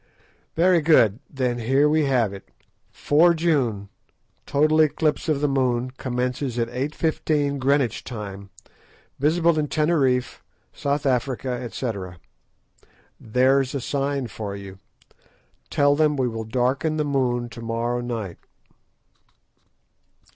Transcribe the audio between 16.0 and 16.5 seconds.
we will